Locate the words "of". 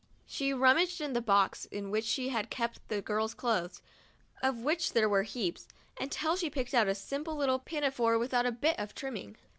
4.41-4.57, 8.79-8.95